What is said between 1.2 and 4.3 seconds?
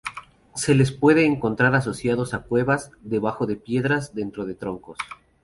encontrar asociados a cuevas, debajo de piedras,